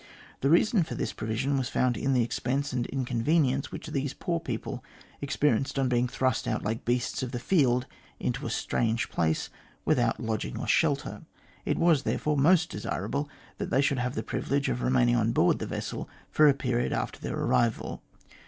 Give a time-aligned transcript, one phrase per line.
[0.39, 3.85] The reason for this provision was to be found in the expense and inconvenience which
[3.85, 4.83] these poor people
[5.21, 7.85] experienced on being thrust out like the beasts of the field
[8.19, 9.51] into a strange place,
[9.85, 11.21] without lodging or shelter.
[11.65, 13.29] It was, therefore, most desirable
[13.59, 16.93] that they should have the privilege of remaining on board the vessel for a period
[16.93, 18.01] after their arrival.